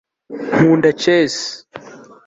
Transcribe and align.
nkunda 0.55 0.89
chess 1.01 1.35